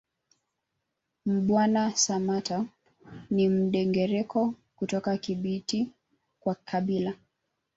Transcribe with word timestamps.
Mbwana 1.31 1.95
Samatta 2.03 2.65
ni 3.29 3.49
Mndengereko 3.49 4.55
kutoka 4.75 5.17
Kibiti 5.17 5.91
kwa 6.39 6.55
kabila 6.55 7.13